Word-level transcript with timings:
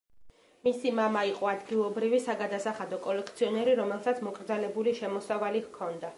მისი 0.67 0.93
მამა 0.99 1.21
იყო 1.31 1.49
ადგილობრივი 1.51 2.21
საგადასახადო 2.29 2.99
კოლექციონერი, 3.07 3.77
რომელსაც 3.83 4.27
მოკრძალებული 4.31 4.97
შემოსავალი 5.03 5.65
ჰქონდა. 5.69 6.09